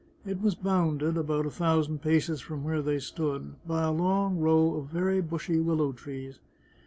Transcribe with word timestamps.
It 0.25 0.41
was 0.41 0.55
bounded, 0.55 1.15
about 1.15 1.45
a 1.45 1.51
thousand 1.51 2.01
paces 2.01 2.41
from 2.41 2.63
where 2.63 2.81
they 2.81 2.97
stood, 2.97 3.53
by 3.67 3.83
a 3.83 3.91
long 3.91 4.39
row 4.39 4.73
of 4.77 4.87
very 4.87 5.21
bushy 5.21 5.59
willow 5.59 5.91
trees. 5.91 6.39